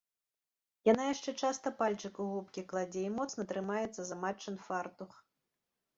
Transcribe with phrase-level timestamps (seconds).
[0.91, 5.11] Яна яшчэ часта пальчык у губкі кладзе і моцна трымаецца за матчын фартух.